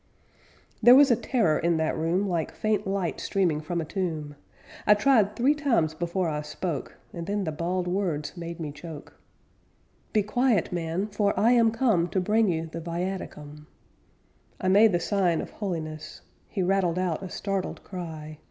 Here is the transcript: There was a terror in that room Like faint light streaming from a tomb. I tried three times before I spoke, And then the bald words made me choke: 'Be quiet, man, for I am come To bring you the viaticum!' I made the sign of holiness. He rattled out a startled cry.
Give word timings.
There 0.81 0.95
was 0.95 1.11
a 1.11 1.15
terror 1.15 1.59
in 1.59 1.77
that 1.77 1.95
room 1.95 2.27
Like 2.27 2.51
faint 2.55 2.87
light 2.87 3.19
streaming 3.19 3.61
from 3.61 3.79
a 3.79 3.85
tomb. 3.85 4.35
I 4.87 4.95
tried 4.95 5.35
three 5.35 5.53
times 5.53 5.93
before 5.93 6.27
I 6.27 6.41
spoke, 6.41 6.97
And 7.13 7.27
then 7.27 7.43
the 7.43 7.51
bald 7.51 7.87
words 7.87 8.35
made 8.35 8.59
me 8.59 8.71
choke: 8.71 9.13
'Be 10.11 10.23
quiet, 10.23 10.71
man, 10.73 11.05
for 11.05 11.39
I 11.39 11.51
am 11.51 11.69
come 11.69 12.07
To 12.09 12.19
bring 12.19 12.49
you 12.49 12.65
the 12.65 12.81
viaticum!' 12.81 13.67
I 14.59 14.69
made 14.69 14.91
the 14.91 14.99
sign 14.99 15.39
of 15.39 15.51
holiness. 15.51 16.21
He 16.49 16.63
rattled 16.63 16.97
out 16.97 17.21
a 17.21 17.29
startled 17.29 17.83
cry. 17.83 18.39